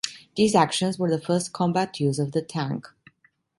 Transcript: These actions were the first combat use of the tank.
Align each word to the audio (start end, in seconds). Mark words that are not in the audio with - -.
These 0.35 0.55
actions 0.55 0.97
were 0.97 1.11
the 1.11 1.21
first 1.21 1.53
combat 1.53 1.99
use 1.99 2.17
of 2.17 2.31
the 2.31 2.41
tank. 2.41 2.87